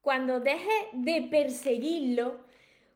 cuando 0.00 0.40
dejes 0.40 0.86
de 0.92 1.22
perseguirlo, 1.30 2.40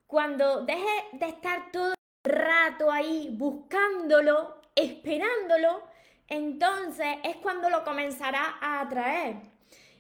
cuando 0.06 0.64
dejes 0.64 1.04
de 1.12 1.26
estar 1.26 1.70
todo 1.72 1.94
el 2.24 2.32
rato 2.32 2.90
ahí 2.90 3.30
buscándolo, 3.32 4.60
esperándolo, 4.74 5.82
entonces 6.28 7.06
es 7.22 7.36
cuando 7.36 7.68
lo 7.68 7.84
comenzará 7.84 8.56
a 8.60 8.80
atraer. 8.80 9.36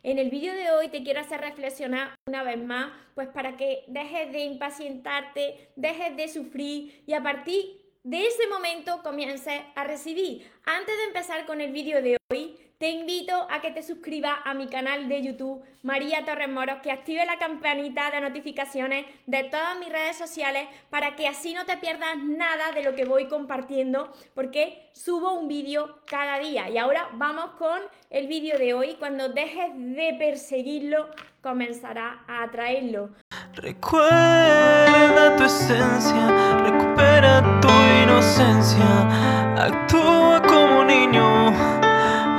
En 0.02 0.18
el 0.18 0.30
vídeo 0.30 0.52
de 0.54 0.70
hoy 0.70 0.88
te 0.88 1.02
quiero 1.02 1.20
hacer 1.20 1.40
reflexionar 1.40 2.14
una 2.26 2.42
vez 2.42 2.62
más, 2.62 2.92
pues 3.14 3.28
para 3.28 3.56
que 3.56 3.84
dejes 3.88 4.32
de 4.32 4.40
impacientarte, 4.40 5.70
dejes 5.76 6.16
de 6.16 6.28
sufrir 6.28 7.02
y 7.06 7.14
a 7.14 7.22
partir 7.22 7.84
de 8.02 8.26
ese 8.26 8.46
momento 8.48 9.02
comiences 9.02 9.62
a 9.74 9.84
recibir. 9.84 10.50
Antes 10.66 10.94
de 10.98 11.04
empezar 11.04 11.46
con 11.46 11.62
el 11.62 11.72
vídeo 11.72 12.02
de 12.02 12.18
hoy, 12.30 12.58
te 12.84 12.90
invito 12.90 13.46
a 13.48 13.62
que 13.62 13.70
te 13.70 13.82
suscribas 13.82 14.36
a 14.44 14.52
mi 14.52 14.66
canal 14.66 15.08
de 15.08 15.22
YouTube, 15.22 15.64
María 15.82 16.22
Torres 16.26 16.50
Moros, 16.50 16.80
que 16.82 16.92
active 16.92 17.24
la 17.24 17.38
campanita 17.38 18.10
de 18.10 18.20
notificaciones 18.20 19.06
de 19.24 19.44
todas 19.44 19.78
mis 19.78 19.88
redes 19.88 20.18
sociales 20.18 20.68
para 20.90 21.16
que 21.16 21.26
así 21.26 21.54
no 21.54 21.64
te 21.64 21.78
pierdas 21.78 22.18
nada 22.22 22.72
de 22.72 22.82
lo 22.82 22.94
que 22.94 23.06
voy 23.06 23.26
compartiendo, 23.26 24.12
porque 24.34 24.90
subo 24.92 25.32
un 25.32 25.48
vídeo 25.48 26.00
cada 26.04 26.38
día. 26.38 26.68
Y 26.68 26.76
ahora 26.76 27.08
vamos 27.14 27.52
con 27.52 27.80
el 28.10 28.26
vídeo 28.26 28.58
de 28.58 28.74
hoy. 28.74 28.96
Cuando 28.98 29.30
dejes 29.30 29.70
de 29.74 30.16
perseguirlo, 30.18 31.08
comenzará 31.40 32.22
a 32.28 32.42
atraerlo. 32.42 33.14
Recuerda 33.54 35.36
tu 35.38 35.44
esencia, 35.44 36.60
recupera 36.64 37.60
tu 37.62 37.68
inocencia, 38.02 39.54
actúa 39.56 40.42
como 40.42 40.84
niño 40.84 41.83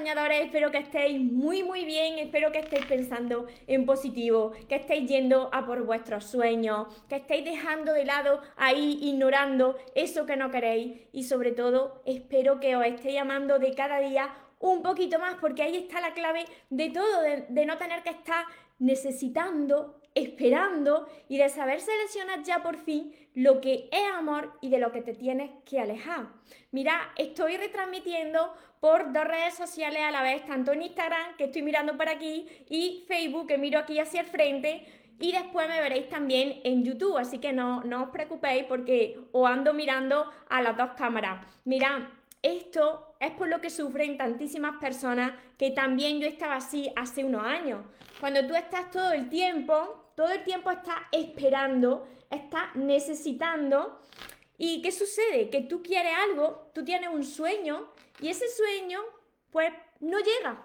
Soñadores, 0.00 0.46
espero 0.46 0.70
que 0.70 0.78
estéis 0.78 1.20
muy 1.20 1.62
muy 1.62 1.84
bien, 1.84 2.18
espero 2.18 2.50
que 2.50 2.60
estéis 2.60 2.86
pensando 2.86 3.46
en 3.66 3.84
positivo, 3.84 4.52
que 4.66 4.76
estéis 4.76 5.06
yendo 5.06 5.50
a 5.52 5.66
por 5.66 5.84
vuestros 5.84 6.24
sueños, 6.24 6.86
que 7.06 7.16
estéis 7.16 7.44
dejando 7.44 7.92
de 7.92 8.06
lado 8.06 8.40
ahí, 8.56 8.98
ignorando 9.02 9.76
eso 9.94 10.24
que 10.24 10.38
no 10.38 10.50
queréis 10.50 11.02
y 11.12 11.24
sobre 11.24 11.52
todo 11.52 12.00
espero 12.06 12.60
que 12.60 12.76
os 12.76 12.86
estéis 12.86 13.20
amando 13.20 13.58
de 13.58 13.74
cada 13.74 14.00
día 14.00 14.34
un 14.58 14.80
poquito 14.80 15.18
más 15.18 15.34
porque 15.38 15.64
ahí 15.64 15.76
está 15.76 16.00
la 16.00 16.14
clave 16.14 16.46
de 16.70 16.88
todo, 16.88 17.20
de, 17.20 17.44
de 17.50 17.66
no 17.66 17.76
tener 17.76 18.02
que 18.02 18.08
estar 18.08 18.46
necesitando 18.78 20.00
esperando 20.14 21.08
y 21.28 21.38
de 21.38 21.48
saber 21.48 21.80
seleccionar 21.80 22.42
ya 22.42 22.62
por 22.62 22.76
fin 22.76 23.14
lo 23.34 23.60
que 23.60 23.88
es 23.92 24.12
amor 24.16 24.52
y 24.60 24.70
de 24.70 24.78
lo 24.78 24.92
que 24.92 25.02
te 25.02 25.14
tienes 25.14 25.50
que 25.64 25.80
alejar. 25.80 26.28
Mira, 26.72 27.12
estoy 27.16 27.56
retransmitiendo 27.56 28.54
por 28.80 29.12
dos 29.12 29.24
redes 29.24 29.54
sociales 29.54 30.02
a 30.02 30.10
la 30.10 30.22
vez, 30.22 30.44
tanto 30.46 30.72
en 30.72 30.82
Instagram, 30.82 31.36
que 31.36 31.44
estoy 31.44 31.62
mirando 31.62 31.96
por 31.96 32.08
aquí, 32.08 32.46
y 32.68 33.04
Facebook, 33.06 33.46
que 33.46 33.58
miro 33.58 33.78
aquí 33.78 33.98
hacia 33.98 34.22
el 34.22 34.26
frente, 34.26 34.86
y 35.20 35.32
después 35.32 35.68
me 35.68 35.80
veréis 35.80 36.08
también 36.08 36.60
en 36.64 36.82
YouTube, 36.82 37.18
así 37.18 37.38
que 37.38 37.52
no, 37.52 37.82
no 37.84 38.04
os 38.04 38.10
preocupéis 38.10 38.64
porque 38.64 39.20
os 39.32 39.48
ando 39.48 39.74
mirando 39.74 40.30
a 40.48 40.62
las 40.62 40.76
dos 40.76 40.92
cámaras. 40.96 41.46
Mira, 41.64 42.10
esto 42.42 43.14
es 43.20 43.30
por 43.32 43.48
lo 43.48 43.60
que 43.60 43.68
sufren 43.68 44.16
tantísimas 44.16 44.78
personas 44.80 45.32
que 45.58 45.72
también 45.72 46.20
yo 46.20 46.26
estaba 46.26 46.56
así 46.56 46.90
hace 46.96 47.22
unos 47.22 47.44
años. 47.44 47.84
Cuando 48.18 48.46
tú 48.46 48.54
estás 48.54 48.90
todo 48.90 49.12
el 49.12 49.28
tiempo, 49.28 50.09
todo 50.20 50.32
el 50.32 50.44
tiempo 50.44 50.70
estás 50.70 50.98
esperando, 51.12 52.06
estás 52.28 52.76
necesitando. 52.76 54.02
¿Y 54.58 54.82
qué 54.82 54.92
sucede? 54.92 55.48
Que 55.48 55.62
tú 55.62 55.82
quieres 55.82 56.12
algo, 56.14 56.70
tú 56.74 56.84
tienes 56.84 57.08
un 57.08 57.24
sueño 57.24 57.88
y 58.20 58.28
ese 58.28 58.46
sueño 58.50 59.00
pues 59.50 59.72
no 60.00 60.18
llega. 60.18 60.62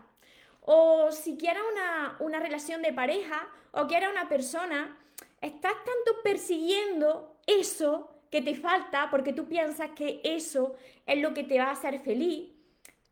O 0.60 1.10
si 1.14 1.38
quieres 1.38 1.64
una, 1.72 2.18
una 2.20 2.42
relación 2.42 2.82
de 2.82 2.92
pareja 2.92 3.48
o 3.72 3.88
quieres 3.88 4.10
una 4.10 4.28
persona, 4.28 5.00
estás 5.40 5.76
tanto 5.86 6.22
persiguiendo 6.22 7.38
eso 7.48 8.10
que 8.30 8.42
te 8.42 8.56
falta 8.56 9.10
porque 9.10 9.32
tú 9.32 9.48
piensas 9.48 9.92
que 9.92 10.20
eso 10.26 10.76
es 11.06 11.22
lo 11.22 11.34
que 11.34 11.46
te 11.46 11.60
va 11.60 11.68
a 11.68 11.72
hacer 11.72 12.02
feliz, 12.02 12.52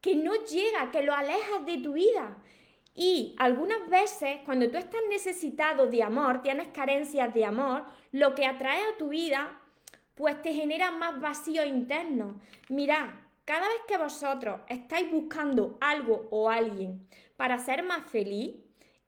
que 0.02 0.14
no 0.18 0.34
llega, 0.44 0.92
que 0.92 1.04
lo 1.04 1.14
alejas 1.14 1.66
de 1.66 1.78
tu 1.78 1.94
vida. 1.94 2.36
Y 2.96 3.36
algunas 3.40 3.90
veces, 3.90 4.40
cuando 4.46 4.70
tú 4.70 4.78
estás 4.78 5.02
necesitado 5.10 5.88
de 5.88 6.04
amor, 6.04 6.42
tienes 6.42 6.68
carencias 6.68 7.34
de 7.34 7.46
amor, 7.46 7.86
lo 8.12 8.36
que 8.36 8.46
atrae 8.46 8.82
a 8.82 8.98
tu 8.98 9.10
vida, 9.10 9.60
pues 10.16 10.42
te 10.42 10.54
genera 10.54 10.92
más 10.92 11.20
vacío 11.20 11.66
interno. 11.66 12.40
Mirad, 12.70 13.10
cada 13.46 13.68
vez 13.68 13.82
que 13.88 13.98
vosotros 13.98 14.62
estáis 14.70 15.12
buscando 15.12 15.78
algo 15.82 16.28
o 16.30 16.50
alguien 16.50 17.08
para 17.36 17.58
ser 17.58 17.84
más 17.84 18.10
feliz, 18.10 18.56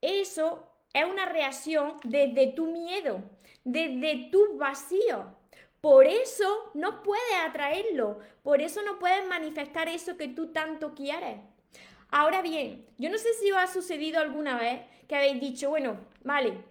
eso 0.01 0.68
es 0.94 1.06
una 1.06 1.25
reacción 1.25 1.97
desde 2.03 2.47
tu 2.47 2.66
miedo, 2.66 3.22
desde 3.63 4.29
tu 4.31 4.57
vacío. 4.57 5.35
Por 5.79 6.07
eso 6.07 6.72
no 6.74 7.03
puedes 7.03 7.35
atraerlo, 7.47 8.19
por 8.41 8.62
eso 8.62 8.81
no 8.81 8.97
puedes 8.97 9.28
manifestar 9.28 9.88
eso 9.88 10.18
que 10.18 10.28
tú 10.29 10.51
tanto 10.51 10.95
quieres. 10.95 11.38
Ahora 12.10 12.42
bien, 12.42 12.86
yo 12.98 13.10
no 13.10 13.18
sé 13.18 13.34
si 13.34 13.52
os 13.52 13.58
ha 13.58 13.68
sucedido 13.68 14.20
alguna 14.20 14.58
vez 14.58 14.82
que 15.08 15.16
habéis 15.16 15.40
dicho, 15.40 15.70
bueno, 15.70 15.98
vale, 16.24 16.64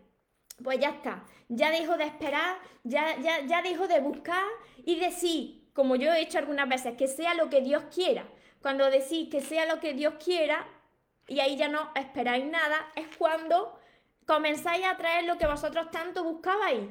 pues 0.62 0.78
ya 0.78 0.90
está, 0.90 1.24
ya 1.48 1.70
dejo 1.70 1.96
de 1.96 2.04
esperar, 2.04 2.58
ya, 2.82 3.16
ya, 3.20 3.40
ya 3.46 3.62
dejo 3.62 3.86
de 3.86 4.00
buscar 4.00 4.44
y 4.84 4.98
decir, 4.98 5.70
como 5.72 5.96
yo 5.96 6.12
he 6.12 6.20
hecho 6.22 6.38
algunas 6.38 6.68
veces, 6.68 6.96
que 6.96 7.08
sea 7.08 7.34
lo 7.34 7.50
que 7.50 7.60
Dios 7.60 7.84
quiera. 7.94 8.26
Cuando 8.62 8.88
decís 8.90 9.28
que 9.30 9.40
sea 9.40 9.66
lo 9.66 9.80
que 9.80 9.92
Dios 9.92 10.14
quiera 10.24 10.66
y 11.26 11.40
ahí 11.40 11.56
ya 11.56 11.68
no 11.68 11.90
esperáis 11.94 12.46
nada, 12.46 12.92
es 12.96 13.06
cuando 13.16 13.78
comenzáis 14.26 14.86
a 14.86 14.96
traer 14.96 15.24
lo 15.24 15.36
que 15.36 15.46
vosotros 15.46 15.90
tanto 15.90 16.24
buscabais 16.24 16.88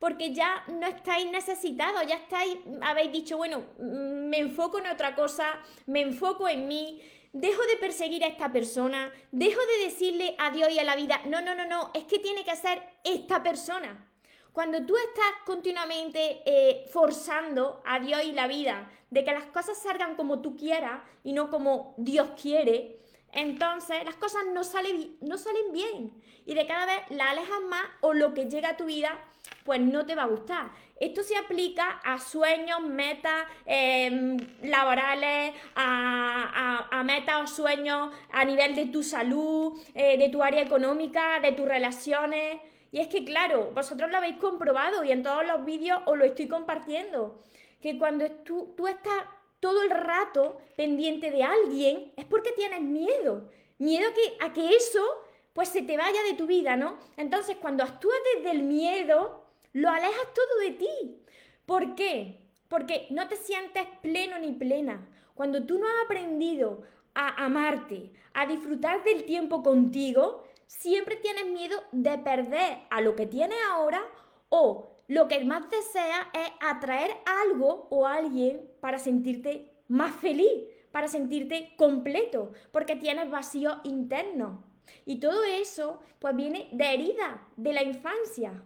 porque 0.00 0.32
ya 0.32 0.64
no 0.66 0.86
estáis 0.86 1.30
necesitados, 1.30 2.04
ya 2.08 2.16
estáis, 2.16 2.56
habéis 2.80 3.12
dicho, 3.12 3.36
bueno, 3.36 3.66
mm, 3.78 4.28
me 4.30 4.38
enfoco 4.38 4.78
en 4.78 4.86
otra 4.86 5.14
cosa, 5.14 5.60
me 5.86 6.00
enfoco 6.00 6.48
en 6.48 6.66
mí, 6.66 7.02
dejo 7.34 7.62
de 7.66 7.76
perseguir 7.76 8.24
a 8.24 8.28
esta 8.28 8.50
persona, 8.50 9.12
dejo 9.30 9.60
de 9.60 9.84
decirle 9.84 10.34
a 10.38 10.50
Dios 10.50 10.72
y 10.72 10.78
a 10.78 10.84
la 10.84 10.96
vida, 10.96 11.20
no, 11.26 11.42
no, 11.42 11.54
no, 11.54 11.66
no, 11.66 11.90
es 11.92 12.04
que 12.04 12.18
tiene 12.18 12.44
que 12.44 12.56
ser 12.56 12.82
esta 13.04 13.42
persona. 13.42 14.06
Cuando 14.52 14.84
tú 14.84 14.96
estás 14.96 15.44
continuamente 15.44 16.42
eh, 16.46 16.86
forzando 16.90 17.82
a 17.84 18.00
Dios 18.00 18.24
y 18.24 18.32
la 18.32 18.48
vida 18.48 18.90
de 19.10 19.22
que 19.22 19.32
las 19.32 19.44
cosas 19.46 19.80
salgan 19.80 20.16
como 20.16 20.40
tú 20.40 20.56
quieras 20.56 21.02
y 21.22 21.34
no 21.34 21.50
como 21.50 21.94
Dios 21.98 22.30
quiere, 22.40 23.00
entonces 23.32 24.02
las 24.04 24.16
cosas 24.16 24.44
no 24.52 24.64
salen, 24.64 25.18
no 25.20 25.36
salen 25.36 25.72
bien 25.72 26.22
y 26.46 26.54
de 26.54 26.66
cada 26.66 26.86
vez 26.86 27.02
la 27.10 27.30
alejas 27.30 27.60
más 27.68 27.84
o 28.00 28.14
lo 28.14 28.34
que 28.34 28.46
llega 28.46 28.70
a 28.70 28.76
tu 28.76 28.86
vida 28.86 29.24
pues 29.64 29.80
no 29.80 30.06
te 30.06 30.14
va 30.14 30.24
a 30.24 30.26
gustar. 30.26 30.70
Esto 31.00 31.22
se 31.22 31.36
aplica 31.36 32.00
a 32.04 32.18
sueños, 32.18 32.82
metas 32.82 33.46
em, 33.64 34.36
laborales, 34.62 35.54
a, 35.74 37.02
metas 37.04 37.42
o 37.42 37.46
sueños 37.46 38.12
a 38.30 38.44
nivel 38.44 38.74
de 38.74 38.86
tu 38.86 39.02
salud, 39.02 39.80
eh, 39.94 40.18
de 40.18 40.28
tu 40.28 40.42
área 40.42 40.60
económica, 40.60 41.40
de 41.40 41.52
tus 41.52 41.66
relaciones. 41.66 42.60
Y 42.92 43.00
es 43.00 43.08
que, 43.08 43.24
claro, 43.24 43.70
vosotros 43.74 44.10
lo 44.10 44.18
habéis 44.18 44.36
comprobado 44.36 45.02
y 45.04 45.12
en 45.12 45.22
todos 45.22 45.46
los 45.46 45.64
vídeos 45.64 46.02
os 46.04 46.18
lo 46.18 46.24
estoy 46.24 46.48
compartiendo, 46.48 47.40
que 47.80 47.98
cuando 47.98 48.30
tú, 48.44 48.74
tú 48.76 48.86
estás 48.86 49.24
todo 49.60 49.82
el 49.82 49.90
rato 49.90 50.58
pendiente 50.76 51.30
de 51.30 51.44
alguien 51.44 52.12
es 52.16 52.24
porque 52.24 52.52
tienes 52.52 52.80
miedo. 52.80 53.48
Miedo 53.78 54.10
que, 54.14 54.44
a 54.44 54.52
que 54.52 54.74
eso 54.74 55.02
pues 55.52 55.68
se 55.68 55.82
te 55.82 55.96
vaya 55.96 56.22
de 56.24 56.34
tu 56.34 56.46
vida, 56.46 56.76
¿no? 56.76 56.98
Entonces, 57.16 57.56
cuando 57.60 57.84
actúas 57.84 58.16
desde 58.36 58.52
el 58.52 58.62
miedo, 58.62 59.44
lo 59.72 59.90
alejas 59.90 60.34
todo 60.34 60.58
de 60.60 60.70
ti. 60.72 61.22
¿Por 61.66 61.94
qué? 61.94 62.40
Porque 62.68 63.06
no 63.10 63.28
te 63.28 63.36
sientes 63.36 63.86
pleno 64.02 64.38
ni 64.38 64.52
plena. 64.52 65.08
Cuando 65.34 65.64
tú 65.64 65.78
no 65.78 65.86
has 65.86 66.04
aprendido 66.04 66.82
a 67.14 67.44
amarte, 67.44 68.12
a 68.34 68.46
disfrutar 68.46 69.02
del 69.04 69.24
tiempo 69.24 69.62
contigo, 69.62 70.44
siempre 70.66 71.16
tienes 71.16 71.46
miedo 71.46 71.82
de 71.92 72.18
perder 72.18 72.78
a 72.90 73.00
lo 73.00 73.16
que 73.16 73.26
tienes 73.26 73.58
ahora 73.70 74.02
o 74.48 74.96
lo 75.08 75.26
que 75.26 75.44
más 75.44 75.68
deseas 75.70 76.26
es 76.32 76.50
atraer 76.60 77.10
algo 77.26 77.88
o 77.90 78.06
alguien 78.06 78.70
para 78.80 79.00
sentirte 79.00 79.72
más 79.88 80.14
feliz, 80.14 80.64
para 80.92 81.08
sentirte 81.08 81.74
completo, 81.76 82.52
porque 82.70 82.94
tienes 82.94 83.28
vacío 83.30 83.80
interno. 83.82 84.69
Y 85.06 85.20
todo 85.20 85.44
eso 85.44 86.00
pues 86.18 86.34
viene 86.36 86.68
de 86.72 86.94
heridas 86.94 87.40
de 87.56 87.72
la 87.72 87.82
infancia 87.82 88.62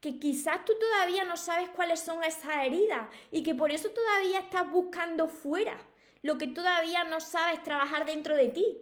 que 0.00 0.18
quizás 0.18 0.64
tú 0.64 0.72
todavía 0.78 1.24
no 1.24 1.36
sabes 1.36 1.68
cuáles 1.70 2.00
son 2.00 2.24
esas 2.24 2.64
heridas 2.64 3.08
y 3.30 3.42
que 3.42 3.54
por 3.54 3.70
eso 3.70 3.90
todavía 3.90 4.40
estás 4.40 4.70
buscando 4.70 5.28
fuera 5.28 5.76
lo 6.22 6.38
que 6.38 6.46
todavía 6.46 7.04
no 7.04 7.20
sabes 7.20 7.62
trabajar 7.62 8.06
dentro 8.06 8.36
de 8.36 8.48
ti. 8.48 8.78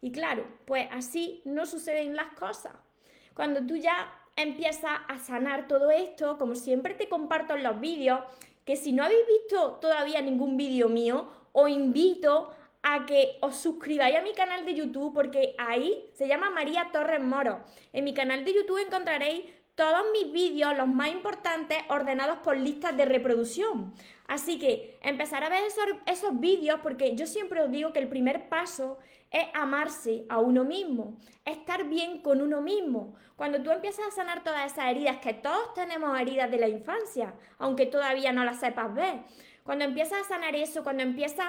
Y 0.00 0.10
claro, 0.10 0.44
pues 0.64 0.88
así 0.90 1.42
no 1.44 1.66
suceden 1.66 2.16
las 2.16 2.32
cosas. 2.34 2.72
Cuando 3.34 3.64
tú 3.64 3.76
ya 3.76 4.12
empiezas 4.36 5.00
a 5.08 5.18
sanar 5.18 5.68
todo 5.68 5.90
esto, 5.90 6.38
como 6.38 6.54
siempre 6.54 6.94
te 6.94 7.08
comparto 7.08 7.54
en 7.54 7.62
los 7.62 7.78
vídeos, 7.80 8.20
que 8.64 8.76
si 8.76 8.92
no 8.92 9.04
habéis 9.04 9.26
visto 9.26 9.78
todavía 9.80 10.20
ningún 10.20 10.56
vídeo 10.56 10.88
mío, 10.88 11.28
os 11.52 11.68
invito 11.68 12.52
a 12.82 13.06
que 13.06 13.38
os 13.40 13.56
suscribáis 13.56 14.16
a 14.16 14.22
mi 14.22 14.32
canal 14.32 14.64
de 14.64 14.74
YouTube 14.74 15.14
porque 15.14 15.54
ahí 15.58 16.10
se 16.14 16.26
llama 16.26 16.50
María 16.50 16.90
Torres 16.92 17.22
Moro. 17.22 17.64
En 17.92 18.04
mi 18.04 18.14
canal 18.14 18.44
de 18.44 18.54
YouTube 18.54 18.84
encontraréis 18.84 19.44
todos 19.74 20.04
mis 20.12 20.32
vídeos, 20.32 20.76
los 20.76 20.88
más 20.88 21.08
importantes, 21.08 21.78
ordenados 21.88 22.38
por 22.38 22.56
listas 22.56 22.96
de 22.96 23.06
reproducción. 23.06 23.94
Así 24.26 24.58
que 24.58 24.98
empezar 25.02 25.44
a 25.44 25.48
ver 25.48 25.64
esos, 25.64 25.84
esos 26.06 26.38
vídeos 26.40 26.80
porque 26.82 27.14
yo 27.16 27.26
siempre 27.26 27.62
os 27.62 27.70
digo 27.70 27.92
que 27.92 28.00
el 28.00 28.08
primer 28.08 28.48
paso 28.48 28.98
es 29.30 29.46
amarse 29.54 30.26
a 30.28 30.40
uno 30.40 30.64
mismo, 30.64 31.16
estar 31.44 31.88
bien 31.88 32.20
con 32.20 32.42
uno 32.42 32.60
mismo. 32.60 33.14
Cuando 33.36 33.62
tú 33.62 33.70
empiezas 33.70 34.06
a 34.06 34.10
sanar 34.10 34.44
todas 34.44 34.70
esas 34.70 34.90
heridas, 34.90 35.18
que 35.18 35.32
todos 35.32 35.72
tenemos 35.74 36.20
heridas 36.20 36.50
de 36.50 36.58
la 36.58 36.68
infancia, 36.68 37.34
aunque 37.58 37.86
todavía 37.86 38.32
no 38.32 38.44
las 38.44 38.60
sepas 38.60 38.94
ver, 38.94 39.20
cuando 39.64 39.84
empiezas 39.84 40.20
a 40.20 40.28
sanar 40.28 40.54
eso, 40.54 40.82
cuando 40.82 41.02
empiezas 41.02 41.46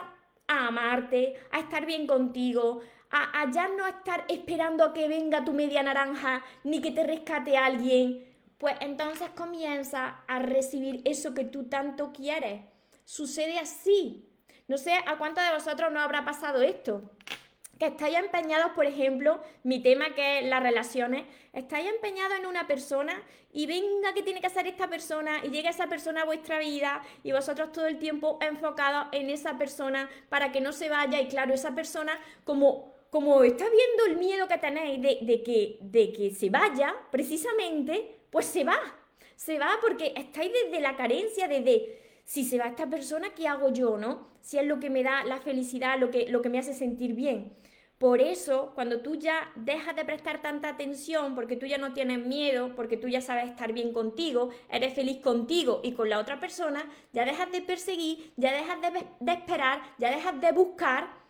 a 0.59 0.67
amarte, 0.67 1.35
a 1.51 1.59
estar 1.59 1.85
bien 1.85 2.07
contigo, 2.07 2.81
a, 3.11 3.49
ya 3.51 3.67
no 3.67 3.85
estar 3.85 4.25
esperando 4.27 4.83
a 4.83 4.93
que 4.93 5.07
venga 5.07 5.45
tu 5.45 5.53
media 5.53 5.83
naranja 5.83 6.43
ni 6.63 6.81
que 6.81 6.91
te 6.91 7.03
rescate 7.03 7.57
alguien, 7.57 8.25
pues 8.57 8.75
entonces 8.79 9.29
comienza 9.35 10.23
a 10.27 10.39
recibir 10.39 11.01
eso 11.05 11.33
que 11.33 11.45
tú 11.45 11.69
tanto 11.69 12.11
quieres. 12.11 12.61
Sucede 13.05 13.59
así. 13.59 14.29
No 14.67 14.77
sé 14.77 14.93
a 14.93 15.17
cuántos 15.17 15.43
de 15.43 15.53
vosotros 15.53 15.91
no 15.91 15.99
habrá 15.99 16.23
pasado 16.25 16.61
esto. 16.61 17.11
Que 17.79 17.87
estáis 17.87 18.17
empeñados, 18.17 18.71
por 18.73 18.85
ejemplo, 18.85 19.41
mi 19.63 19.81
tema 19.81 20.13
que 20.13 20.39
es 20.39 20.45
las 20.45 20.61
relaciones, 20.61 21.25
estáis 21.53 21.89
empeñados 21.89 22.37
en 22.39 22.45
una 22.45 22.67
persona 22.67 23.21
y 23.51 23.65
venga 23.65 24.13
que 24.13 24.23
tiene 24.23 24.41
que 24.41 24.49
ser 24.49 24.67
esta 24.67 24.87
persona 24.87 25.41
y 25.43 25.49
llega 25.49 25.69
esa 25.69 25.87
persona 25.87 26.21
a 26.21 26.25
vuestra 26.25 26.59
vida 26.59 27.01
y 27.23 27.31
vosotros 27.31 27.71
todo 27.71 27.87
el 27.87 27.99
tiempo 27.99 28.37
enfocados 28.41 29.07
en 29.11 29.29
esa 29.29 29.57
persona 29.57 30.09
para 30.29 30.51
que 30.51 30.61
no 30.61 30.71
se 30.71 30.89
vaya 30.89 31.19
y 31.19 31.27
claro, 31.27 31.53
esa 31.53 31.75
persona 31.75 32.19
como 32.43 32.93
como 33.13 33.43
está 33.43 33.65
viendo 33.65 34.05
el 34.07 34.17
miedo 34.17 34.47
que 34.47 34.57
tenéis 34.57 34.99
de, 34.99 35.43
que, 35.43 35.77
de 35.81 36.11
que 36.11 36.31
se 36.31 36.49
vaya, 36.49 36.95
precisamente, 37.11 38.17
pues 38.31 38.47
se 38.47 38.63
va. 38.63 38.79
Se 39.35 39.59
va 39.59 39.69
porque 39.81 40.13
estáis 40.17 40.51
desde 40.51 40.81
la 40.81 40.95
carencia, 40.95 41.47
desde 41.47 42.01
si 42.25 42.43
se 42.43 42.57
va 42.57 42.65
esta 42.65 42.87
persona, 42.87 43.29
¿qué 43.35 43.47
hago 43.47 43.71
yo, 43.71 43.99
no? 43.99 44.29
Si 44.41 44.57
es 44.57 44.65
lo 44.65 44.79
que 44.79 44.89
me 44.89 45.03
da 45.03 45.23
la 45.25 45.37
felicidad, 45.37 45.99
lo 45.99 46.09
que, 46.09 46.27
lo 46.27 46.41
que 46.41 46.49
me 46.49 46.57
hace 46.57 46.73
sentir 46.73 47.13
bien. 47.13 47.53
Por 47.97 48.19
eso, 48.19 48.71
cuando 48.75 48.99
tú 49.01 49.15
ya 49.15 49.51
dejas 49.55 49.95
de 49.95 50.03
prestar 50.03 50.41
tanta 50.41 50.69
atención, 50.69 51.35
porque 51.35 51.55
tú 51.55 51.65
ya 51.65 51.77
no 51.77 51.93
tienes 51.93 52.25
miedo, 52.25 52.75
porque 52.75 52.97
tú 52.97 53.07
ya 53.07 53.21
sabes 53.21 53.49
estar 53.49 53.71
bien 53.71 53.93
contigo, 53.93 54.49
eres 54.69 54.93
feliz 54.93 55.21
contigo 55.21 55.79
y 55.83 55.93
con 55.93 56.09
la 56.09 56.19
otra 56.19 56.39
persona, 56.39 56.85
ya 57.13 57.23
dejas 57.23 57.51
de 57.51 57.61
perseguir, 57.61 58.33
ya 58.35 58.51
dejas 58.51 58.79
de, 59.19 59.31
esperar, 59.31 59.81
ya 59.99 60.11
dejas 60.11 60.39
de 60.41 60.51
buscar 60.51 61.23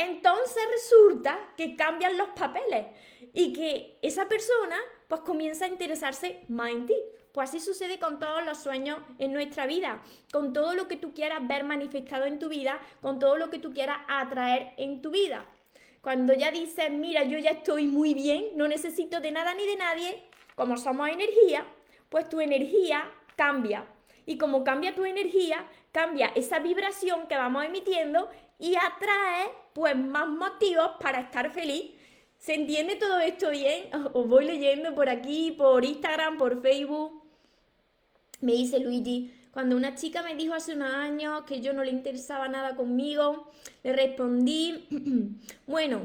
entonces 0.00 0.62
resulta 0.72 1.38
que 1.58 1.76
cambian 1.76 2.16
los 2.16 2.30
papeles 2.30 2.86
y 3.34 3.52
que 3.52 3.98
esa 4.00 4.28
persona 4.28 4.76
pues 5.08 5.20
comienza 5.20 5.66
a 5.66 5.68
interesarse 5.68 6.42
más 6.48 6.70
en 6.70 6.86
ti. 6.86 6.96
Pues 7.34 7.50
así 7.50 7.60
sucede 7.60 7.98
con 7.98 8.18
todos 8.18 8.42
los 8.42 8.56
sueños 8.56 8.98
en 9.18 9.34
nuestra 9.34 9.66
vida, 9.66 10.02
con 10.32 10.54
todo 10.54 10.74
lo 10.74 10.88
que 10.88 10.96
tú 10.96 11.12
quieras 11.12 11.46
ver 11.46 11.64
manifestado 11.64 12.24
en 12.24 12.38
tu 12.38 12.48
vida, 12.48 12.80
con 13.02 13.18
todo 13.18 13.36
lo 13.36 13.50
que 13.50 13.58
tú 13.58 13.74
quieras 13.74 13.98
atraer 14.08 14.72
en 14.78 15.02
tu 15.02 15.10
vida. 15.10 15.44
Cuando 16.00 16.32
ya 16.32 16.50
dices, 16.50 16.90
mira, 16.90 17.24
yo 17.24 17.38
ya 17.38 17.50
estoy 17.50 17.86
muy 17.86 18.14
bien, 18.14 18.46
no 18.56 18.66
necesito 18.68 19.20
de 19.20 19.32
nada 19.32 19.54
ni 19.54 19.66
de 19.66 19.76
nadie, 19.76 20.22
como 20.54 20.76
somos 20.76 21.08
energía, 21.08 21.66
pues 22.08 22.28
tu 22.28 22.40
energía 22.40 23.10
cambia. 23.36 23.86
Y 24.26 24.38
como 24.38 24.64
cambia 24.64 24.94
tu 24.94 25.04
energía, 25.04 25.66
cambia 25.92 26.32
esa 26.34 26.58
vibración 26.58 27.26
que 27.26 27.36
vamos 27.36 27.64
emitiendo 27.64 28.30
y 28.58 28.76
atrae 28.76 29.50
pues 29.72 29.96
más 29.96 30.28
motivos 30.28 30.92
para 31.00 31.20
estar 31.20 31.50
feliz. 31.50 31.92
¿Se 32.38 32.54
entiende 32.54 32.96
todo 32.96 33.18
esto 33.20 33.50
bien? 33.50 33.90
Os 34.14 34.26
voy 34.28 34.44
leyendo 34.46 34.94
por 34.94 35.08
aquí, 35.08 35.52
por 35.52 35.84
Instagram, 35.84 36.38
por 36.38 36.62
Facebook. 36.62 37.22
Me 38.40 38.52
dice 38.52 38.80
Luigi, 38.80 39.34
cuando 39.52 39.76
una 39.76 39.94
chica 39.94 40.22
me 40.22 40.36
dijo 40.36 40.54
hace 40.54 40.74
unos 40.74 40.92
años 40.92 41.42
que 41.42 41.60
yo 41.60 41.72
no 41.72 41.82
le 41.82 41.90
interesaba 41.90 42.48
nada 42.48 42.76
conmigo, 42.76 43.50
le 43.82 43.92
respondí, 43.92 44.86
bueno, 45.66 46.02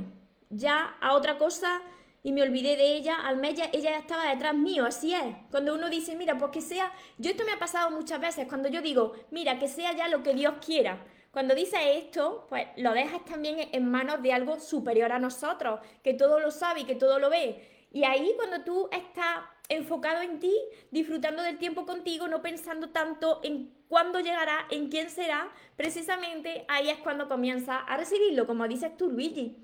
ya 0.50 0.96
a 1.00 1.14
otra 1.14 1.38
cosa 1.38 1.82
y 2.24 2.32
me 2.32 2.42
olvidé 2.42 2.76
de 2.76 2.96
ella, 2.96 3.18
al 3.24 3.38
mes 3.38 3.54
ella 3.72 3.92
ya 3.92 4.00
estaba 4.00 4.30
detrás 4.30 4.56
mío, 4.56 4.86
así 4.86 5.14
es. 5.14 5.24
Cuando 5.52 5.76
uno 5.76 5.90
dice, 5.90 6.16
mira, 6.16 6.38
pues 6.40 6.52
que 6.52 6.62
sea, 6.62 6.92
yo 7.20 7.30
esto 7.30 7.46
me 7.46 7.52
ha 7.52 7.60
pasado 7.60 7.92
muchas 7.92 8.20
veces, 8.20 8.48
cuando 8.48 8.68
yo 8.68 8.82
digo, 8.82 9.14
mira, 9.30 9.60
que 9.60 9.68
sea 9.68 9.96
ya 9.96 10.08
lo 10.08 10.24
que 10.24 10.34
Dios 10.34 10.56
quiera. 10.66 11.06
Cuando 11.30 11.54
dices 11.54 11.80
esto, 11.84 12.48
pues 12.50 12.66
lo 12.78 12.94
dejas 12.94 13.24
también 13.26 13.70
en 13.72 13.92
manos 13.92 14.24
de 14.24 14.34
algo 14.34 14.60
superior 14.60 15.12
a 15.12 15.20
nosotros, 15.20 15.82
que 16.02 16.16
todo 16.16 16.40
lo 16.40 16.50
sabe 16.50 16.80
y 16.80 16.86
que 16.86 16.96
todo 16.96 17.20
lo 17.20 17.30
ve. 17.30 17.88
Y 17.92 18.06
ahí 18.06 18.34
cuando 18.38 18.64
tú 18.64 18.90
estás 18.92 19.44
enfocado 19.70 20.22
en 20.22 20.40
ti, 20.40 20.54
disfrutando 20.92 21.42
del 21.42 21.58
tiempo 21.58 21.86
contigo, 21.86 22.28
no 22.28 22.42
pensando 22.42 22.90
tanto 22.90 23.40
en 23.44 23.74
cuándo 23.88 24.20
llegará, 24.20 24.66
en 24.70 24.90
quién 24.90 25.10
será, 25.10 25.52
precisamente 25.76 26.66
ahí 26.68 26.90
es 26.90 26.98
cuando 27.00 27.28
comienza 27.28 27.80
a 27.80 27.98
recibirlo, 27.98 28.46
como 28.46 28.68
dices 28.68 28.96
tú, 28.98 29.10
Luigi. 29.10 29.58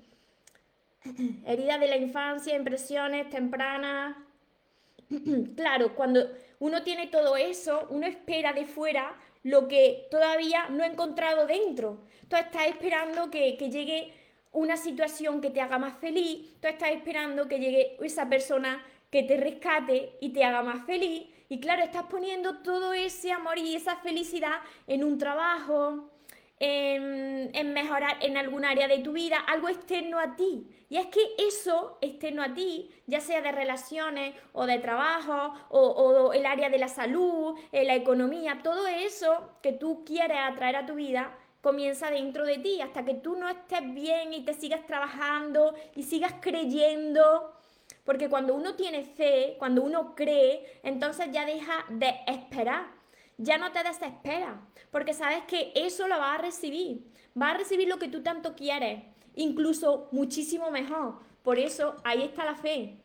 Heridas 1.46 1.80
de 1.80 1.88
la 1.88 1.96
infancia, 1.96 2.56
impresiones 2.56 3.30
tempranas. 3.30 4.16
claro, 5.56 5.94
cuando 5.94 6.28
uno 6.58 6.82
tiene 6.82 7.08
todo 7.08 7.36
eso, 7.36 7.86
uno 7.90 8.06
espera 8.06 8.52
de 8.52 8.66
fuera 8.66 9.16
lo 9.42 9.66
que 9.66 10.06
todavía 10.10 10.68
no 10.68 10.84
he 10.84 10.86
encontrado 10.86 11.46
dentro. 11.46 12.04
Tú 12.28 12.36
estás 12.36 12.68
esperando 12.68 13.30
que, 13.30 13.56
llegue 13.56 14.14
una 14.52 14.76
situación 14.76 15.40
que 15.40 15.50
te 15.50 15.60
haga 15.60 15.78
más 15.78 15.98
feliz, 15.98 16.60
tú 16.60 16.68
estás 16.68 16.90
esperando 16.90 17.48
que 17.48 17.58
llegue 17.58 17.96
esa 18.00 18.28
persona 18.28 18.84
que 19.12 19.22
te 19.22 19.36
rescate 19.36 20.16
y 20.20 20.30
te 20.30 20.42
haga 20.42 20.62
más 20.62 20.86
feliz. 20.86 21.28
Y 21.50 21.60
claro, 21.60 21.82
estás 21.82 22.04
poniendo 22.04 22.62
todo 22.62 22.94
ese 22.94 23.30
amor 23.30 23.58
y 23.58 23.76
esa 23.76 23.96
felicidad 23.96 24.60
en 24.86 25.04
un 25.04 25.18
trabajo, 25.18 26.08
en, 26.58 27.72
mejorar 27.74 28.16
en 28.22 28.38
algún 28.38 28.64
área 28.64 28.88
de 28.88 29.00
tu 29.00 29.12
vida, 29.12 29.36
algo 29.38 29.68
externo 29.68 30.18
a 30.18 30.34
ti. 30.34 30.66
Y 30.88 30.96
es 30.96 31.06
que 31.08 31.20
eso 31.36 31.98
externo 32.00 32.42
a 32.42 32.54
ti, 32.54 32.90
ya 33.06 33.20
sea 33.20 33.42
de 33.42 33.52
relaciones 33.52 34.34
o 34.54 34.64
de 34.64 34.78
trabajo 34.78 35.52
o, 35.68 36.32
el 36.32 36.46
área 36.46 36.70
de 36.70 36.78
la 36.78 36.88
salud, 36.88 37.54
eh, 37.70 37.84
la 37.84 37.94
economía, 37.94 38.60
todo 38.62 38.86
eso 38.86 39.50
que 39.62 39.72
tú 39.72 40.04
quieres 40.06 40.38
atraer 40.38 40.76
a 40.76 40.86
tu 40.86 40.94
vida, 40.94 41.36
comienza 41.60 42.10
dentro 42.10 42.46
de 42.46 42.58
ti, 42.58 42.80
hasta 42.80 43.04
que 43.04 43.14
tú 43.14 43.36
no 43.36 43.50
estés 43.50 43.92
bien 43.92 44.32
y 44.32 44.42
te 44.42 44.54
sigas 44.54 44.86
trabajando 44.86 45.74
y 45.94 46.04
sigas 46.04 46.34
creyendo. 46.40 47.52
Porque 48.04 48.28
cuando 48.28 48.54
uno 48.54 48.74
tiene 48.74 49.04
fe, 49.04 49.56
cuando 49.58 49.82
uno 49.82 50.14
cree, 50.14 50.80
entonces 50.82 51.28
ya 51.30 51.46
deja 51.46 51.84
de 51.88 52.14
esperar 52.26 53.02
ya 53.42 53.58
no 53.58 53.72
te 53.72 53.82
desesperas, 53.82 54.54
porque 54.90 55.14
sabes 55.14 55.42
que 55.44 55.72
eso 55.74 56.06
lo 56.06 56.18
vas 56.18 56.38
a 56.38 56.42
recibir. 56.42 57.04
Vas 57.34 57.54
a 57.54 57.58
recibir 57.58 57.88
lo 57.88 57.98
que 57.98 58.08
tú 58.08 58.22
tanto 58.22 58.54
quieres, 58.54 59.02
incluso 59.34 60.08
muchísimo 60.12 60.70
mejor. 60.70 61.18
Por 61.42 61.58
eso 61.58 61.96
ahí 62.04 62.22
está 62.22 62.44
la 62.44 62.54
fe. 62.54 62.98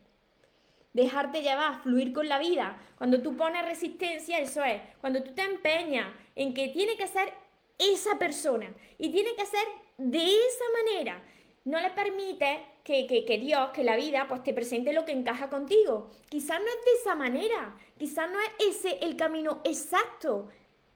Dejarte 0.93 1.41
llevar, 1.41 1.81
fluir 1.81 2.13
con 2.13 2.27
la 2.27 2.39
vida. 2.39 2.77
Cuando 2.97 3.21
tú 3.21 3.35
pones 3.35 3.65
resistencia, 3.65 4.39
eso 4.39 4.63
es. 4.63 4.81
Cuando 4.99 5.23
tú 5.23 5.33
te 5.33 5.43
empeñas 5.43 6.07
en 6.35 6.53
que 6.53 6.69
tiene 6.69 6.97
que 6.97 7.07
ser 7.07 7.33
esa 7.77 8.17
persona 8.17 8.73
y 8.97 9.09
tiene 9.09 9.35
que 9.35 9.45
ser 9.45 9.65
de 9.97 10.23
esa 10.23 10.65
manera, 10.83 11.23
no 11.67 11.81
le 11.81 11.89
permite 11.89 12.63
que, 12.83 13.39
Dios, 13.41 13.71
que 13.71 13.83
la 13.83 13.97
vida, 13.97 14.25
pues 14.29 14.41
te 14.41 14.53
presente 14.53 14.93
lo 14.93 15.03
que 15.03 15.11
encaja 15.11 15.49
contigo. 15.49 16.09
Quizás 16.29 16.59
no 16.61 16.65
es 16.65 16.85
de 16.85 16.91
esa 17.01 17.13
manera, 17.13 17.75
quizás 17.97 18.29
no 18.31 18.39
es 18.39 18.77
ese 18.77 18.99
el 19.01 19.17
camino 19.17 19.59
exacto, 19.65 20.47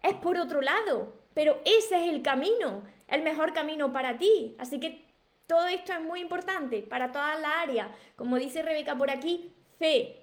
es 0.01 0.13
por 0.15 0.37
otro 0.37 0.61
lado, 0.61 1.13
pero 1.33 1.59
ese 1.65 2.05
es 2.05 2.13
el 2.13 2.21
camino, 2.21 2.83
el 3.09 3.21
mejor 3.21 3.51
camino 3.53 3.91
para 3.91 4.17
ti. 4.17 4.55
Así 4.59 4.79
que 4.79 5.05
todo 5.45 5.67
esto 5.67 5.91
es 5.91 6.01
muy 6.01 6.21
importante 6.21 6.81
para 6.83 7.11
todas 7.11 7.39
las 7.41 7.51
áreas. 7.57 7.89
Como 8.15 8.37
dice 8.37 8.61
Rebeca 8.61 8.95
por 8.97 9.11
aquí, 9.11 9.53
fe. 9.77 10.20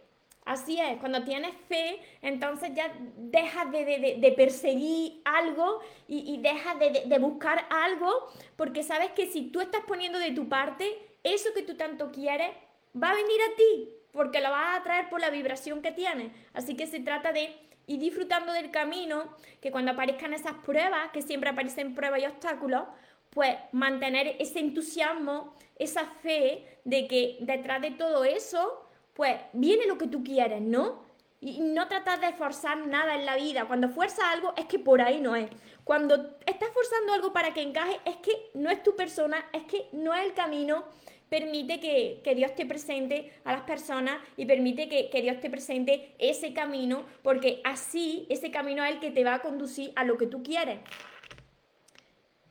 Así 0.49 0.81
es, 0.81 0.97
cuando 0.99 1.25
tienes 1.25 1.55
fe, 1.69 2.01
entonces 2.23 2.71
ya 2.75 2.91
dejas 3.19 3.71
de, 3.71 4.33
perseguir 4.35 5.21
algo 5.27 5.81
y, 6.09 6.39
dejas 6.39 6.79
de 6.79 7.19
buscar 7.19 7.67
algo, 7.69 8.29
porque 8.57 8.83
sabes 8.83 9.11
que 9.11 9.27
si 9.27 9.51
tú 9.51 9.61
estás 9.61 9.83
poniendo 9.87 10.19
de 10.19 10.31
tu 10.31 10.49
parte, 10.49 10.87
eso 11.23 11.51
que 11.55 11.65
tú 11.65 11.77
tanto 11.77 12.11
quieres 12.11 12.49
va 12.97 13.11
a 13.11 13.15
venir 13.15 13.41
a 13.43 13.57
ti, 13.57 13.91
porque 14.11 14.41
lo 14.41 14.51
vas 14.51 14.65
a 14.65 14.77
atraer 14.77 15.11
por 15.11 15.21
la 15.21 15.29
vibración 15.29 15.83
que 15.83 15.93
tienes. 15.93 16.33
Así 16.55 16.77
que 16.77 16.87
se 16.87 17.01
trata 17.01 17.31
de 17.35 17.55
ir 17.87 18.01
disfrutando 18.01 18.55
del 18.55 18.71
camino, 18.71 19.37
que 19.61 19.71
cuando 19.71 19.91
aparezcan 19.93 20.33
esas 20.33 20.55
pruebas, 20.65 21.11
que 21.13 21.21
siempre 21.21 21.51
aparecen 21.51 21.95
pruebas 21.95 22.23
y 22.23 22.25
obstáculos, 22.25 22.85
pues 23.29 23.55
mantener 23.73 24.37
ese 24.39 24.61
entusiasmo, 24.61 25.55
esa 25.77 26.07
fe 26.07 26.81
de 26.85 27.07
que 27.07 27.37
detrás 27.41 27.83
de 27.83 27.91
todo 27.91 28.25
eso, 28.25 28.88
pues 29.19 29.37
viene 29.53 29.85
lo 29.89 29.99
que 29.99 30.07
tú 30.07 30.23
quieres, 30.23 30.63
¿no? 30.63 31.03
Y 31.41 31.59
no 31.59 31.89
tratar 31.89 32.21
de 32.21 32.33
forzar 32.35 32.87
nada 32.87 33.17
en 33.17 33.27
la 33.27 33.35
vida. 33.35 33.65
Cuando 33.67 33.89
fuerzas 33.89 34.25
algo 34.33 34.55
es 34.57 34.67
que 34.67 34.79
por 34.79 35.03
ahí 35.03 35.21
no 35.21 35.35
es. 35.35 35.51
Cuando 35.83 36.37
estás 36.47 36.69
forzando 36.73 37.15
algo 37.15 37.33
para 37.33 37.53
que 37.53 37.61
encaje 37.61 37.99
es 38.05 38.15
que 38.19 38.31
no 38.55 38.71
es 38.71 38.81
tu 38.85 38.95
persona, 38.95 39.45
es 39.53 39.65
que 39.65 39.89
no 39.91 40.15
es 40.15 40.25
el 40.25 40.35
camino. 40.35 40.85
Permite 41.29 41.81
que, 41.81 42.33
Dios 42.37 42.55
te 42.55 42.65
presente 42.65 43.33
a 43.43 43.51
las 43.51 43.63
personas 43.63 44.21
y 44.37 44.47
permite 44.47 44.89
que, 44.89 45.11
que, 45.11 45.21
Dios 45.21 45.41
te 45.41 45.51
presente 45.51 46.15
ese 46.21 46.53
camino, 46.53 47.05
porque 47.25 47.61
así 47.65 48.25
ese 48.31 48.53
camino 48.53 48.85
es 48.85 48.93
el 48.93 49.01
que 49.01 49.11
te 49.11 49.25
va 49.25 49.35
a 49.35 49.43
conducir 49.43 49.93
a 49.97 50.05
lo 50.05 50.17
que 50.17 50.29
tú 50.29 50.45
quieres. 50.45 50.79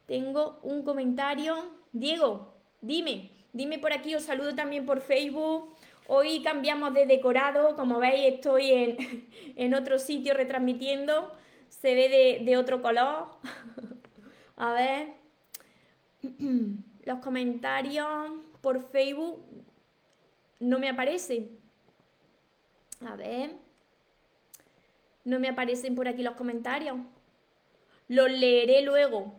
Tengo 0.06 0.60
un 0.64 0.84
comentario. 0.84 1.78
Diego, 1.94 2.56
dime, 2.82 3.32
dime 3.54 3.80
por 3.80 3.94
aquí, 3.94 4.14
os 4.16 4.24
saludo 4.24 4.54
también 4.54 4.86
por 4.86 5.00
Facebook. 5.00 5.78
Hoy 6.10 6.42
cambiamos 6.42 6.94
de 6.94 7.06
decorado, 7.06 7.76
como 7.76 8.00
veis 8.00 8.36
estoy 8.36 8.98
en, 9.56 9.74
otro 9.74 10.00
sitio 10.00 10.34
retransmitiendo, 10.34 11.34
se 11.68 11.96
ve 11.96 12.42
de, 12.44 12.58
otro 12.58 12.82
color. 12.82 13.28
A 14.56 14.72
ver, 14.72 15.10
los 17.04 17.20
comentarios 17.20 18.08
por 18.62 18.90
Facebook 18.90 19.44
no 20.60 20.80
me 20.80 20.90
aparecen. 20.90 21.60
A 23.06 23.16
ver, 23.18 23.52
no 25.26 25.40
me 25.40 25.50
aparecen 25.50 25.94
por 25.94 26.08
aquí 26.08 26.24
los 26.24 26.36
comentarios. 26.36 26.98
Los 28.08 28.32
leeré 28.32 28.82
luego. 28.82 29.36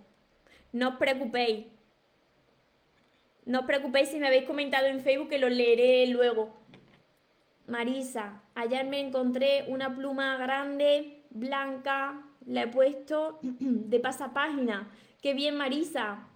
No 0.72 0.90
os 0.90 0.96
preocupéis. 0.96 1.66
No 3.48 3.60
os 3.60 3.64
preocupéis 3.64 4.10
si 4.10 4.18
me 4.20 4.26
habéis 4.26 4.44
comentado 4.44 4.88
en 4.88 5.00
Facebook 5.00 5.30
que 5.30 5.38
los 5.38 5.50
leeré 5.50 6.06
luego. 6.08 6.54
Marisa, 7.66 8.42
ayer 8.54 8.84
me 8.84 9.00
encontré 9.00 9.64
una 9.68 9.88
pluma 9.96 10.36
grande, 10.36 11.22
blanca, 11.30 12.26
la 12.44 12.64
he 12.64 12.66
puesto 12.66 13.38
de 13.42 14.00
pasapágina. 14.00 14.90
Qué 15.22 15.32
bien, 15.32 15.56
Marisa. 15.56 16.28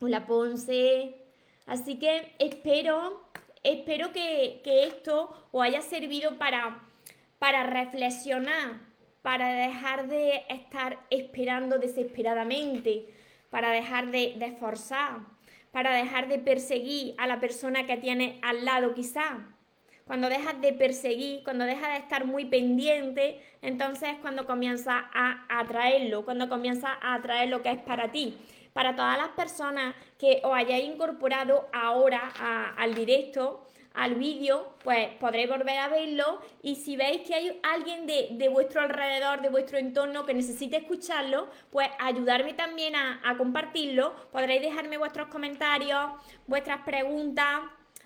Hola, 0.00 0.26
Ponce. 0.26 1.14
Así 1.64 1.96
que 2.00 2.34
espero, 2.40 3.28
espero 3.62 4.10
que, 4.12 4.62
esto 4.64 5.48
os 5.52 5.62
haya 5.62 5.80
servido 5.80 6.38
para, 6.38 6.82
para 7.38 7.62
reflexionar, 7.66 8.80
para 9.22 9.52
dejar 9.52 10.08
de 10.08 10.42
estar 10.48 10.98
esperando 11.10 11.78
desesperadamente, 11.78 13.14
para 13.48 13.70
dejar 13.70 14.10
de, 14.10 14.34
de 14.36 14.44
para 15.74 15.94
dejar 15.94 16.28
de 16.28 16.38
perseguir 16.38 17.14
a 17.18 17.26
la 17.26 17.40
persona 17.40 17.84
que 17.84 17.96
tiene 17.96 18.38
al 18.42 18.64
lado 18.64 18.94
quizá 18.94 19.54
cuando 20.06 20.28
dejas 20.28 20.60
de 20.60 20.72
perseguir, 20.72 21.42
cuando 21.44 21.64
dejas 21.64 21.88
de 21.88 21.96
estar 21.96 22.26
muy 22.26 22.44
pendiente, 22.44 23.40
entonces 23.62 24.10
es 24.10 24.18
cuando 24.18 24.46
comienza 24.46 25.10
a 25.12 25.46
atraerlo, 25.48 26.24
cuando 26.24 26.48
comienza 26.48 26.90
a 27.00 27.14
atraer 27.14 27.48
lo 27.48 27.62
que 27.62 27.70
es 27.70 27.78
para 27.80 28.12
ti. 28.12 28.36
Para 28.74 28.94
todas 28.96 29.16
las 29.16 29.30
personas 29.30 29.94
que 30.18 30.40
os 30.44 30.52
hayáis 30.54 30.86
incorporado 30.86 31.68
ahora 31.72 32.32
al 32.76 32.94
directo, 32.94 33.66
al 33.94 34.16
vídeo, 34.16 34.74
pues 34.82 35.08
podréis 35.20 35.48
volver 35.48 35.78
a 35.78 35.88
verlo 35.88 36.40
y 36.62 36.76
si 36.76 36.96
veis 36.96 37.22
que 37.22 37.34
hay 37.34 37.60
alguien 37.62 38.06
de, 38.06 38.48
vuestro 38.48 38.80
alrededor, 38.82 39.40
de 39.40 39.48
vuestro 39.48 39.78
entorno 39.78 40.26
que 40.26 40.34
necesite 40.34 40.78
escucharlo, 40.78 41.48
pues 41.70 41.88
ayudarme 42.00 42.54
también 42.54 42.96
a, 42.96 43.20
a 43.24 43.36
compartirlo. 43.36 44.14
Podréis 44.32 44.62
dejarme 44.62 44.98
vuestros 44.98 45.28
comentarios, 45.28 46.10
vuestras 46.46 46.82
preguntas 46.82 47.60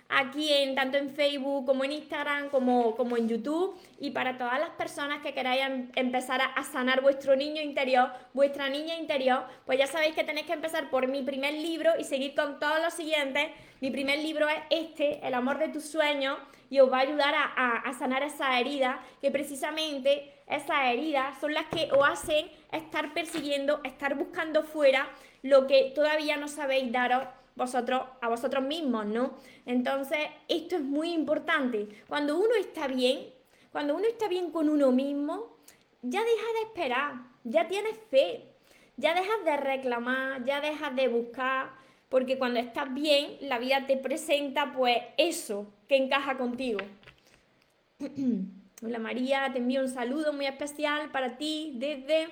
aquí 0.08 0.52
en 0.52 0.74
tanto 0.74 0.96
en 0.96 1.10
Facebook 1.10 1.66
como 1.66 1.84
en 1.84 1.92
Instagram 1.92 2.48
como, 2.48 2.96
como 2.96 3.16
en 3.16 3.28
YouTube 3.28 3.78
y 4.00 4.10
para 4.10 4.38
todas 4.38 4.58
las 4.58 4.70
personas 4.70 5.22
que 5.22 5.34
queráis 5.34 5.62
em, 5.62 5.90
empezar 5.94 6.40
a, 6.40 6.62
sanar 6.64 7.02
vuestro 7.02 7.36
niño 7.36 7.62
interior, 7.62 8.10
vuestra 8.32 8.68
niña 8.68 8.96
interior, 8.96 9.44
pues 9.66 9.78
ya 9.78 9.86
sabéis 9.86 10.14
que 10.14 10.24
tenéis 10.24 10.46
que 10.46 10.54
empezar 10.54 10.90
por 10.90 11.06
mi 11.08 11.22
primer 11.22 11.54
libro 11.54 11.92
y 11.98 12.04
seguir 12.04 12.34
con 12.34 12.58
todos 12.58 12.82
los 12.82 12.94
siguientes. 12.94 13.48
Mi 13.80 13.90
primer 13.90 14.18
libro 14.18 14.48
es 14.48 14.58
este, 14.70 15.26
El 15.26 15.34
amor 15.34 15.58
de 15.58 15.68
tus 15.68 15.84
sueños, 15.84 16.38
y 16.70 16.80
os 16.80 16.92
va 16.92 16.98
a 16.98 17.00
ayudar 17.00 17.34
a, 17.34 17.78
a 17.78 17.92
sanar 17.94 18.22
esa 18.22 18.58
herida, 18.60 19.00
que 19.20 19.30
precisamente 19.30 20.34
esas 20.46 20.86
heridas 20.86 21.38
son 21.40 21.54
las 21.54 21.66
que 21.66 21.90
os 21.92 22.06
hacen 22.06 22.50
estar 22.72 23.14
persiguiendo, 23.14 23.80
estar 23.84 24.14
buscando 24.14 24.62
fuera 24.62 25.08
lo 25.42 25.66
que 25.66 25.92
todavía 25.94 26.36
no 26.36 26.48
sabéis 26.48 26.90
daros 26.92 27.22
vosotros, 27.58 28.02
a 28.22 28.28
vosotros 28.28 28.64
mismos, 28.64 29.04
¿no? 29.04 29.34
Entonces, 29.66 30.20
esto 30.48 30.76
es 30.76 30.82
muy 30.82 31.12
importante. 31.12 31.88
Cuando 32.08 32.38
uno 32.38 32.54
está 32.58 32.86
bien, 32.86 33.26
cuando 33.70 33.94
uno 33.94 34.06
está 34.06 34.28
bien 34.28 34.50
con 34.50 34.70
uno 34.70 34.92
mismo, 34.92 35.58
ya 36.00 36.20
deja 36.20 36.46
de 36.54 36.62
esperar, 36.68 37.14
ya 37.44 37.68
tienes 37.68 37.98
fe, 38.10 38.44
ya 38.96 39.14
dejas 39.14 39.44
de 39.44 39.56
reclamar, 39.56 40.44
ya 40.44 40.60
dejas 40.60 40.94
de 40.96 41.08
buscar, 41.08 41.72
porque 42.08 42.38
cuando 42.38 42.60
estás 42.60 42.94
bien, 42.94 43.36
la 43.40 43.58
vida 43.58 43.86
te 43.86 43.96
presenta 43.96 44.72
pues 44.72 44.98
eso 45.18 45.66
que 45.88 45.96
encaja 45.96 46.38
contigo. 46.38 46.78
Hola 48.82 49.00
María, 49.00 49.50
te 49.52 49.58
envío 49.58 49.80
un 49.80 49.88
saludo 49.88 50.32
muy 50.32 50.46
especial 50.46 51.10
para 51.10 51.36
ti 51.36 51.72
desde 51.74 52.28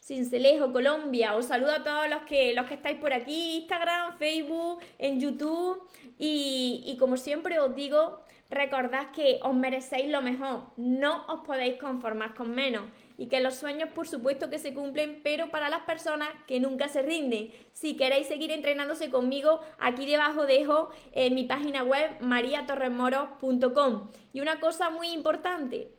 Cincelejo, 0.00 0.72
Colombia. 0.72 1.36
Os 1.36 1.46
saludo 1.46 1.72
a 1.72 1.84
todos 1.84 2.08
los 2.08 2.22
que, 2.22 2.54
los 2.54 2.66
que 2.66 2.74
estáis 2.74 2.98
por 2.98 3.12
aquí, 3.12 3.58
Instagram, 3.58 4.18
Facebook, 4.18 4.80
en 4.98 5.20
YouTube. 5.20 5.82
Y, 6.18 6.82
y 6.86 6.96
como 6.96 7.16
siempre 7.16 7.60
os 7.60 7.74
digo, 7.74 8.20
recordad 8.50 9.12
que 9.12 9.38
os 9.42 9.54
merecéis 9.54 10.10
lo 10.10 10.20
mejor, 10.22 10.64
no 10.76 11.24
os 11.28 11.46
podéis 11.46 11.78
conformar 11.78 12.34
con 12.34 12.50
menos. 12.50 12.82
Y 13.16 13.26
que 13.28 13.40
los 13.40 13.54
sueños, 13.54 13.90
por 13.90 14.08
supuesto, 14.08 14.48
que 14.50 14.58
se 14.58 14.74
cumplen, 14.74 15.20
pero 15.22 15.50
para 15.50 15.68
las 15.68 15.82
personas 15.82 16.28
que 16.46 16.58
nunca 16.58 16.88
se 16.88 17.02
rinden. 17.02 17.52
Si 17.72 17.96
queréis 17.96 18.26
seguir 18.26 18.50
entrenándose 18.50 19.10
conmigo, 19.10 19.60
aquí 19.78 20.06
debajo 20.06 20.46
dejo 20.46 20.90
eh, 21.12 21.30
mi 21.30 21.44
página 21.44 21.84
web 21.84 22.10
mariatorremoros.com. 22.20 24.10
Y 24.32 24.40
una 24.40 24.58
cosa 24.58 24.88
muy 24.90 25.10
importante, 25.10 25.92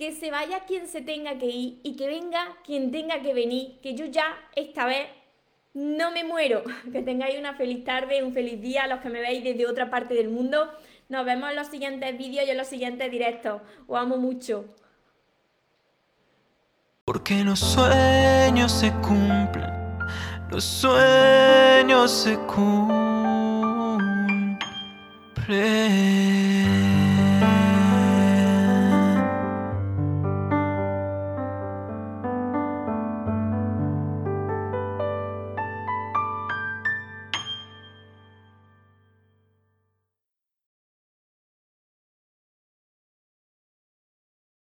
que 0.00 0.12
se 0.12 0.30
vaya 0.30 0.60
quien 0.60 0.88
se 0.88 1.02
tenga 1.02 1.36
que 1.36 1.44
ir 1.44 1.78
y 1.82 1.94
que 1.94 2.06
venga 2.06 2.56
quien 2.64 2.90
tenga 2.90 3.20
que 3.20 3.34
venir, 3.34 3.78
que 3.82 3.94
yo 3.94 4.06
ya 4.06 4.34
esta 4.56 4.86
vez 4.86 5.06
no 5.74 6.10
me 6.10 6.24
muero. 6.24 6.64
Que 6.90 7.02
tengáis 7.02 7.38
una 7.38 7.52
feliz 7.52 7.84
tarde, 7.84 8.24
un 8.24 8.32
feliz 8.32 8.62
día 8.62 8.84
a 8.84 8.86
los 8.86 9.00
que 9.00 9.10
me 9.10 9.20
veis 9.20 9.44
desde 9.44 9.66
otra 9.66 9.90
parte 9.90 10.14
del 10.14 10.30
mundo. 10.30 10.72
Nos 11.10 11.26
vemos 11.26 11.50
en 11.50 11.56
los 11.56 11.66
siguientes 11.66 12.16
vídeos 12.16 12.46
y 12.46 12.50
en 12.50 12.56
los 12.56 12.66
siguientes 12.66 13.10
directos. 13.10 13.60
Os 13.86 13.98
amo 14.00 14.16
mucho. 14.16 14.64
Porque 17.04 17.44
los 17.44 17.58
sueños 17.58 18.72
se 18.72 18.90
cumplen, 19.02 19.98
los 20.50 20.64
sueños 20.64 22.10
se 22.10 22.38
cumplen. 22.46 23.20